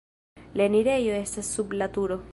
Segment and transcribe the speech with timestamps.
[0.59, 2.23] La enirejo estas sub la turo.